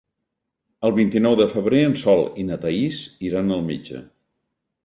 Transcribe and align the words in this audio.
El 0.89 0.95
vint-i-nou 0.99 1.35
de 1.41 1.47
febrer 1.51 1.83
en 1.89 1.95
Sol 2.05 2.25
i 2.45 2.47
na 2.49 2.59
Thaís 2.65 3.03
iran 3.31 3.59
al 3.59 3.63
metge. 3.73 4.03